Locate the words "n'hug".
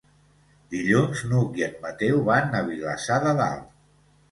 1.33-1.61